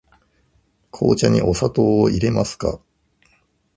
[0.91, 2.81] 紅茶にお砂糖をいれますか。